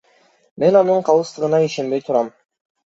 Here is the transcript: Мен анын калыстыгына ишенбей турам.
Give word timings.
Мен 0.59 0.73
анын 0.81 1.01
калыстыгына 1.07 1.59
ишенбей 1.69 2.01
турам. 2.05 2.27